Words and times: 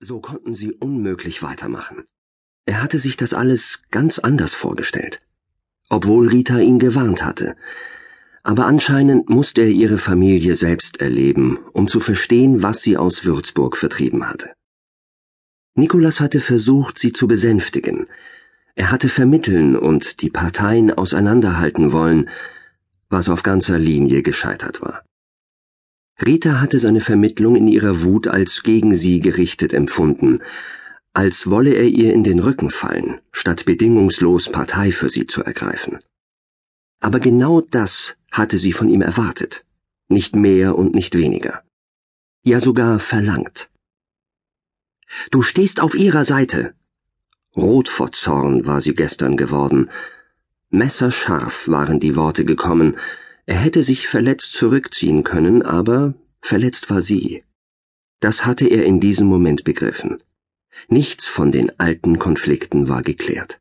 So 0.00 0.20
konnten 0.20 0.54
sie 0.54 0.72
unmöglich 0.72 1.42
weitermachen. 1.42 2.04
Er 2.66 2.82
hatte 2.82 2.98
sich 2.98 3.16
das 3.16 3.34
alles 3.34 3.82
ganz 3.90 4.18
anders 4.20 4.54
vorgestellt, 4.54 5.20
obwohl 5.88 6.28
Rita 6.28 6.58
ihn 6.58 6.78
gewarnt 6.78 7.24
hatte. 7.24 7.56
Aber 8.44 8.66
anscheinend 8.66 9.28
musste 9.28 9.62
er 9.62 9.68
ihre 9.68 9.98
Familie 9.98 10.54
selbst 10.54 11.00
erleben, 11.00 11.58
um 11.72 11.88
zu 11.88 11.98
verstehen, 11.98 12.62
was 12.62 12.80
sie 12.80 12.96
aus 12.96 13.24
Würzburg 13.24 13.76
vertrieben 13.76 14.28
hatte. 14.28 14.52
Nikolas 15.74 16.20
hatte 16.20 16.40
versucht, 16.40 16.98
sie 16.98 17.12
zu 17.12 17.26
besänftigen. 17.26 18.06
Er 18.76 18.92
hatte 18.92 19.08
vermitteln 19.08 19.76
und 19.76 20.22
die 20.22 20.30
Parteien 20.30 20.92
auseinanderhalten 20.92 21.90
wollen, 21.90 22.30
was 23.08 23.28
auf 23.28 23.42
ganzer 23.42 23.78
Linie 23.78 24.22
gescheitert 24.22 24.80
war. 24.80 25.04
Rita 26.24 26.60
hatte 26.60 26.78
seine 26.78 27.00
Vermittlung 27.00 27.54
in 27.54 27.68
ihrer 27.68 28.02
Wut 28.02 28.26
als 28.26 28.62
gegen 28.62 28.94
sie 28.94 29.20
gerichtet 29.20 29.72
empfunden, 29.72 30.40
als 31.12 31.48
wolle 31.48 31.74
er 31.74 31.86
ihr 31.86 32.12
in 32.12 32.24
den 32.24 32.40
Rücken 32.40 32.70
fallen, 32.70 33.20
statt 33.32 33.64
bedingungslos 33.64 34.50
Partei 34.50 34.92
für 34.92 35.08
sie 35.08 35.26
zu 35.26 35.42
ergreifen. 35.42 35.98
Aber 37.00 37.20
genau 37.20 37.60
das 37.60 38.16
hatte 38.32 38.58
sie 38.58 38.72
von 38.72 38.88
ihm 38.88 39.02
erwartet, 39.02 39.64
nicht 40.08 40.34
mehr 40.34 40.76
und 40.76 40.94
nicht 40.94 41.16
weniger, 41.16 41.62
ja 42.42 42.60
sogar 42.60 42.98
verlangt. 42.98 43.70
Du 45.30 45.42
stehst 45.42 45.80
auf 45.80 45.94
ihrer 45.94 46.24
Seite. 46.24 46.74
Rot 47.56 47.88
vor 47.88 48.12
Zorn 48.12 48.66
war 48.66 48.80
sie 48.80 48.94
gestern 48.94 49.36
geworden. 49.36 49.90
Messerscharf 50.70 51.68
waren 51.68 51.98
die 51.98 52.14
Worte 52.14 52.44
gekommen, 52.44 52.96
er 53.48 53.56
hätte 53.56 53.82
sich 53.82 54.08
verletzt 54.08 54.52
zurückziehen 54.52 55.24
können, 55.24 55.62
aber 55.62 56.12
verletzt 56.42 56.90
war 56.90 57.00
sie. 57.00 57.44
Das 58.20 58.44
hatte 58.44 58.66
er 58.66 58.84
in 58.84 59.00
diesem 59.00 59.26
Moment 59.26 59.64
begriffen. 59.64 60.22
Nichts 60.88 61.24
von 61.26 61.50
den 61.50 61.80
alten 61.80 62.18
Konflikten 62.18 62.90
war 62.90 63.02
geklärt. 63.02 63.58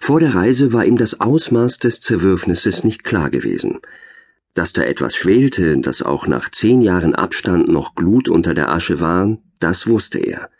Vor 0.00 0.18
der 0.18 0.34
Reise 0.34 0.72
war 0.72 0.84
ihm 0.84 0.96
das 0.96 1.20
Ausmaß 1.20 1.78
des 1.78 2.00
Zerwürfnisses 2.00 2.82
nicht 2.82 3.04
klar 3.04 3.30
gewesen. 3.30 3.78
Dass 4.52 4.72
da 4.72 4.82
etwas 4.82 5.14
schwelte, 5.14 5.78
das 5.78 6.02
auch 6.02 6.26
nach 6.26 6.50
zehn 6.50 6.82
Jahren 6.82 7.14
Abstand 7.14 7.68
noch 7.68 7.94
Glut 7.94 8.28
unter 8.28 8.52
der 8.52 8.72
Asche 8.72 8.98
war, 8.98 9.38
das 9.60 9.86
wusste 9.86 10.18
er. 10.18 10.50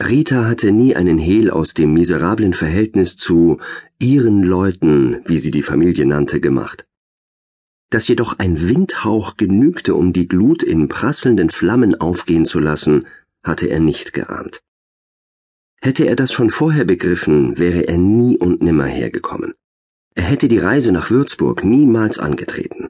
Rita 0.00 0.48
hatte 0.48 0.72
nie 0.72 0.96
einen 0.96 1.18
Hehl 1.18 1.48
aus 1.48 1.74
dem 1.74 1.94
miserablen 1.94 2.54
Verhältnis 2.54 3.14
zu 3.14 3.60
ihren 4.00 4.42
Leuten, 4.42 5.20
wie 5.26 5.38
sie 5.38 5.52
die 5.52 5.62
Familie 5.62 6.06
nannte, 6.06 6.40
gemacht 6.40 6.86
dass 7.90 8.06
jedoch 8.08 8.38
ein 8.38 8.68
Windhauch 8.68 9.36
genügte, 9.36 9.94
um 9.94 10.12
die 10.12 10.26
Glut 10.26 10.62
in 10.62 10.88
prasselnden 10.88 11.50
Flammen 11.50 11.94
aufgehen 12.00 12.44
zu 12.44 12.60
lassen, 12.60 13.06
hatte 13.42 13.66
er 13.66 13.80
nicht 13.80 14.12
geahnt. 14.12 14.62
Hätte 15.82 16.06
er 16.06 16.14
das 16.14 16.32
schon 16.32 16.50
vorher 16.50 16.84
begriffen, 16.84 17.58
wäre 17.58 17.88
er 17.88 17.98
nie 17.98 18.38
und 18.38 18.62
nimmer 18.62 18.84
hergekommen. 18.84 19.54
Er 20.14 20.24
hätte 20.24 20.48
die 20.48 20.58
Reise 20.58 20.92
nach 20.92 21.10
Würzburg 21.10 21.64
niemals 21.64 22.18
angetreten. 22.18 22.88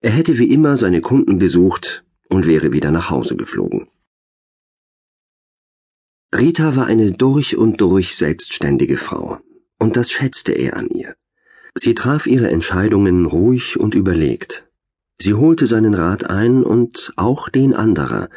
Er 0.00 0.10
hätte 0.10 0.38
wie 0.38 0.50
immer 0.50 0.76
seine 0.76 1.02
Kunden 1.02 1.38
besucht 1.38 2.04
und 2.28 2.46
wäre 2.46 2.72
wieder 2.72 2.90
nach 2.90 3.10
Hause 3.10 3.36
geflogen. 3.36 3.88
Rita 6.34 6.74
war 6.74 6.86
eine 6.86 7.12
durch 7.12 7.56
und 7.56 7.80
durch 7.80 8.16
selbstständige 8.16 8.96
Frau, 8.96 9.40
und 9.78 9.96
das 9.96 10.10
schätzte 10.10 10.52
er 10.52 10.76
an 10.76 10.88
ihr. 10.88 11.16
Sie 11.74 11.94
traf 11.94 12.26
ihre 12.26 12.50
Entscheidungen 12.50 13.26
ruhig 13.26 13.78
und 13.78 13.94
überlegt. 13.94 14.68
Sie 15.18 15.34
holte 15.34 15.66
seinen 15.66 15.94
Rat 15.94 16.28
ein 16.28 16.62
und 16.62 17.12
auch 17.16 17.48
den 17.48 17.74
anderer, 17.74 18.28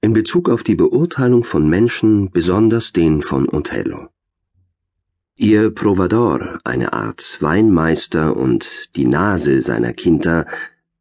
in 0.00 0.12
Bezug 0.12 0.48
auf 0.48 0.62
die 0.62 0.74
Beurteilung 0.74 1.44
von 1.44 1.68
Menschen, 1.68 2.30
besonders 2.30 2.92
den 2.92 3.22
von 3.22 3.48
Othello. 3.48 4.08
Ihr 5.36 5.70
Provador, 5.70 6.60
eine 6.62 6.92
Art 6.92 7.38
Weinmeister 7.40 8.36
und 8.36 8.94
die 8.96 9.06
Nase 9.06 9.62
seiner 9.62 9.92
Kinder, 9.92 10.46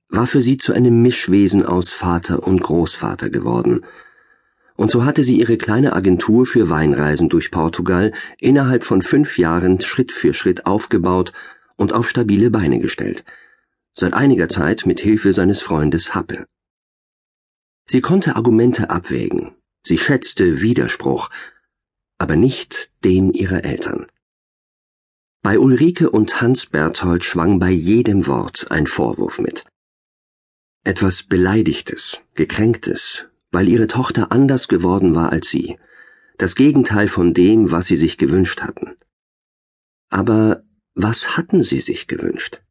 war 0.10 0.26
für 0.26 0.42
sie 0.42 0.58
zu 0.58 0.74
einem 0.74 1.02
Mischwesen 1.02 1.66
aus 1.66 1.90
Vater 1.90 2.48
und 2.48 2.62
Großvater 2.62 3.30
geworden, 3.30 3.82
und 4.76 4.92
so 4.92 5.06
hatte 5.06 5.24
sie 5.24 5.40
ihre 5.40 5.58
kleine 5.58 5.94
Agentur 5.94 6.46
für 6.46 6.70
Weinreisen 6.70 7.30
durch 7.30 7.52
Portugal 7.52 8.12
innerhalb 8.40 8.84
von 8.84 9.02
fünf 9.02 9.38
Jahren 9.38 9.80
Schritt 9.82 10.12
für 10.12 10.34
Schritt 10.34 10.66
aufgebaut 10.66 11.32
und 11.78 11.94
auf 11.94 12.10
stabile 12.10 12.50
Beine 12.50 12.80
gestellt, 12.80 13.24
seit 13.94 14.14
einiger 14.14 14.50
Zeit 14.50 14.86
mit 14.86 15.00
Hilfe 15.00 15.34
seines 15.34 15.62
Freundes 15.62 16.16
Happe. 16.16 16.46
Sie 17.86 18.02
konnte 18.02 18.36
Argumente 18.36 18.90
abwägen, 18.90 19.56
sie 19.84 19.98
schätzte 19.98 20.62
Widerspruch, 20.62 21.30
aber 22.18 22.36
nicht 22.36 22.92
den 23.04 23.32
ihrer 23.34 23.64
Eltern. 23.64 24.08
Bei 25.42 25.60
Ulrike 25.60 26.10
und 26.10 26.42
Hans 26.42 26.68
Berthold 26.68 27.26
schwang 27.26 27.60
bei 27.60 27.70
jedem 27.70 28.28
Wort 28.28 28.72
ein 28.72 28.88
Vorwurf 28.88 29.40
mit. 29.40 29.66
Etwas 30.86 31.24
Beleidigtes, 31.24 32.20
Gekränktes, 32.34 33.26
weil 33.54 33.70
ihre 33.70 33.88
Tochter 33.88 34.32
anders 34.32 34.68
geworden 34.68 35.16
war 35.16 35.32
als 35.32 35.50
sie, 35.50 35.78
das 36.38 36.56
Gegenteil 36.56 37.08
von 37.08 37.34
dem, 37.34 37.72
was 37.72 37.86
sie 37.86 37.98
sich 37.98 38.18
gewünscht 38.18 38.62
hatten. 38.62 38.96
Aber 40.10 40.64
was 40.96 41.38
hatten 41.38 41.64
sie 41.64 41.80
sich 41.80 42.08
gewünscht? 42.08 42.62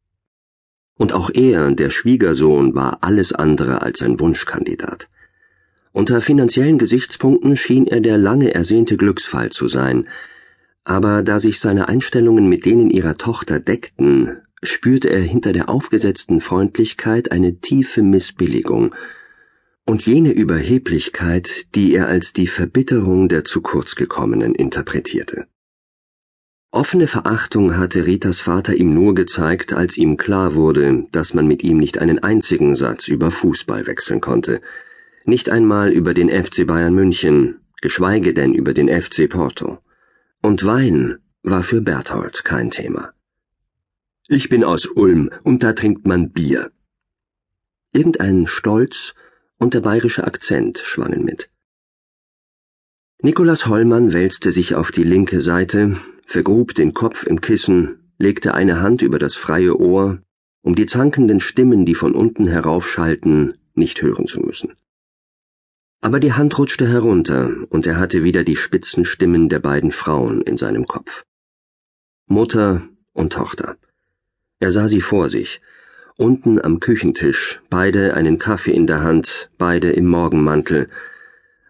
Und 0.95 1.13
auch 1.13 1.31
er, 1.33 1.71
der 1.71 1.89
Schwiegersohn, 1.89 2.75
war 2.75 2.99
alles 3.01 3.33
andere 3.33 3.81
als 3.81 4.01
ein 4.01 4.19
Wunschkandidat. 4.19 5.09
Unter 5.93 6.21
finanziellen 6.21 6.77
Gesichtspunkten 6.77 7.55
schien 7.55 7.87
er 7.87 8.01
der 8.01 8.17
lange 8.17 8.53
ersehnte 8.53 8.97
Glücksfall 8.97 9.51
zu 9.51 9.67
sein, 9.67 10.07
aber 10.83 11.23
da 11.23 11.39
sich 11.39 11.59
seine 11.59 11.87
Einstellungen 11.87 12.49
mit 12.49 12.65
denen 12.65 12.89
ihrer 12.89 13.17
Tochter 13.17 13.59
deckten, 13.59 14.37
spürte 14.61 15.09
er 15.09 15.21
hinter 15.21 15.53
der 15.53 15.69
aufgesetzten 15.69 16.41
Freundlichkeit 16.41 17.31
eine 17.31 17.59
tiefe 17.59 18.01
Missbilligung 18.01 18.93
und 19.85 20.05
jene 20.05 20.31
Überheblichkeit, 20.31 21.75
die 21.75 21.93
er 21.93 22.07
als 22.07 22.33
die 22.33 22.47
Verbitterung 22.47 23.27
der 23.27 23.43
zu 23.43 23.61
kurz 23.61 23.95
gekommenen 23.95 24.55
interpretierte. 24.55 25.47
Offene 26.71 27.07
Verachtung 27.07 27.77
hatte 27.77 28.07
Ritas 28.07 28.39
Vater 28.39 28.73
ihm 28.73 28.95
nur 28.95 29.13
gezeigt, 29.13 29.73
als 29.73 29.95
ihm 29.95 30.17
klar 30.17 30.55
wurde, 30.55 31.05
dass 31.11 31.35
man 31.35 31.45
mit 31.45 31.63
ihm 31.63 31.77
nicht 31.77 31.99
einen 31.99 32.19
einzigen 32.19 32.75
Satz 32.75 33.07
über 33.07 33.29
Fußball 33.29 33.85
wechseln 33.85 34.21
konnte, 34.21 34.59
nicht 35.25 35.49
einmal 35.49 35.91
über 35.91 36.13
den 36.13 36.29
FC 36.29 36.65
Bayern 36.65 36.95
München, 36.95 37.59
geschweige 37.81 38.33
denn 38.33 38.55
über 38.55 38.73
den 38.73 38.89
FC 38.89 39.29
Porto. 39.29 39.79
Und 40.41 40.65
Wein 40.65 41.19
war 41.43 41.61
für 41.61 41.81
Berthold 41.81 42.43
kein 42.43 42.71
Thema. 42.71 43.13
Ich 44.27 44.49
bin 44.49 44.63
aus 44.63 44.87
Ulm 44.87 45.29
und 45.43 45.61
da 45.63 45.73
trinkt 45.73 46.07
man 46.07 46.31
Bier. 46.31 46.71
Irgendein 47.91 48.47
Stolz 48.47 49.13
und 49.59 49.73
der 49.73 49.81
bayerische 49.81 50.23
Akzent 50.23 50.79
schwangen 50.79 51.23
mit. 51.23 51.49
Nikolaus 53.21 53.67
Hollmann 53.67 54.11
wälzte 54.11 54.51
sich 54.51 54.75
auf 54.75 54.91
die 54.91 55.03
linke 55.03 55.39
Seite, 55.39 55.95
vergrub 56.25 56.75
den 56.75 56.93
Kopf 56.93 57.25
im 57.25 57.39
Kissen, 57.39 58.11
legte 58.17 58.53
eine 58.53 58.81
Hand 58.81 59.01
über 59.01 59.19
das 59.19 59.35
freie 59.35 59.79
Ohr, 59.79 60.21
um 60.61 60.75
die 60.75 60.85
zankenden 60.85 61.39
Stimmen, 61.39 61.85
die 61.85 61.95
von 61.95 62.15
unten 62.15 62.47
heraufschallten, 62.47 63.53
nicht 63.75 64.01
hören 64.01 64.27
zu 64.27 64.41
müssen. 64.41 64.73
Aber 66.01 66.19
die 66.19 66.33
Hand 66.33 66.57
rutschte 66.57 66.87
herunter, 66.87 67.55
und 67.69 67.87
er 67.87 67.97
hatte 67.97 68.23
wieder 68.23 68.43
die 68.43 68.57
spitzen 68.57 69.05
Stimmen 69.05 69.47
der 69.47 69.59
beiden 69.59 69.91
Frauen 69.91 70.41
in 70.41 70.57
seinem 70.57 70.85
Kopf. 70.85 71.23
Mutter 72.27 72.87
und 73.13 73.31
Tochter. 73.33 73.77
Er 74.59 74.71
sah 74.71 74.87
sie 74.89 75.01
vor 75.01 75.29
sich, 75.29 75.61
unten 76.17 76.59
am 76.61 76.79
Küchentisch, 76.79 77.61
beide 77.69 78.13
einen 78.13 78.37
Kaffee 78.39 78.73
in 78.73 78.87
der 78.87 79.01
Hand, 79.01 79.49
beide 79.57 79.91
im 79.91 80.07
Morgenmantel, 80.07 80.89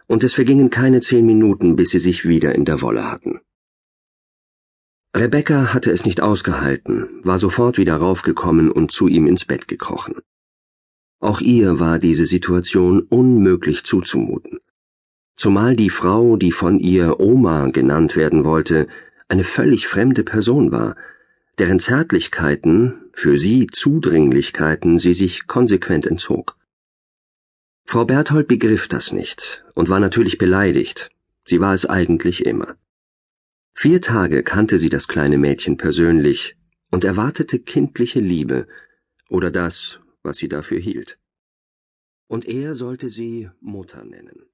und 0.07 0.23
es 0.23 0.33
vergingen 0.33 0.69
keine 0.69 1.01
zehn 1.01 1.25
Minuten, 1.25 1.75
bis 1.75 1.91
sie 1.91 1.99
sich 1.99 2.27
wieder 2.27 2.53
in 2.55 2.65
der 2.65 2.81
Wolle 2.81 3.09
hatten. 3.09 3.39
Rebecca 5.15 5.73
hatte 5.73 5.91
es 5.91 6.05
nicht 6.05 6.21
ausgehalten, 6.21 7.07
war 7.21 7.37
sofort 7.37 7.77
wieder 7.77 7.95
raufgekommen 7.97 8.71
und 8.71 8.91
zu 8.91 9.07
ihm 9.07 9.27
ins 9.27 9.45
Bett 9.45 9.67
gekrochen. 9.67 10.15
Auch 11.19 11.39
ihr 11.39 11.79
war 11.79 11.99
diese 11.99 12.25
Situation 12.25 13.01
unmöglich 13.01 13.83
zuzumuten. 13.83 14.59
Zumal 15.35 15.75
die 15.75 15.89
Frau, 15.89 16.35
die 16.35 16.51
von 16.51 16.79
ihr 16.79 17.19
Oma 17.19 17.67
genannt 17.67 18.15
werden 18.15 18.43
wollte, 18.43 18.87
eine 19.29 19.43
völlig 19.43 19.87
fremde 19.87 20.23
Person 20.23 20.71
war, 20.71 20.95
deren 21.59 21.79
Zärtlichkeiten, 21.79 23.09
für 23.13 23.37
sie 23.37 23.67
Zudringlichkeiten 23.67 24.97
sie 24.97 25.13
sich 25.13 25.45
konsequent 25.47 26.05
entzog. 26.05 26.57
Frau 27.85 28.05
Berthold 28.05 28.47
begriff 28.47 28.87
das 28.87 29.11
nicht 29.11 29.63
und 29.75 29.89
war 29.89 29.99
natürlich 29.99 30.37
beleidigt, 30.37 31.09
sie 31.45 31.59
war 31.59 31.73
es 31.73 31.85
eigentlich 31.85 32.45
immer. 32.45 32.75
Vier 33.75 34.01
Tage 34.01 34.43
kannte 34.43 34.77
sie 34.77 34.89
das 34.89 35.07
kleine 35.07 35.37
Mädchen 35.37 35.77
persönlich 35.77 36.55
und 36.91 37.03
erwartete 37.03 37.59
kindliche 37.59 38.19
Liebe 38.19 38.67
oder 39.29 39.51
das, 39.51 39.99
was 40.21 40.37
sie 40.37 40.47
dafür 40.47 40.79
hielt. 40.79 41.19
Und 42.27 42.47
er 42.47 42.73
sollte 42.75 43.09
sie 43.09 43.49
Mutter 43.59 44.03
nennen. 44.03 44.52